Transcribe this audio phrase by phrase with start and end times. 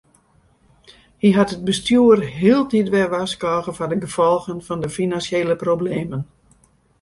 [1.21, 6.21] Hy hat it bestjoer hieltyd wer warskôge foar de gefolgen fan de finansjele problemen.